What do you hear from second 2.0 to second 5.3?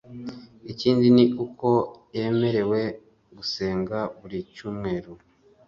yemerewe gusenga buri cyumweru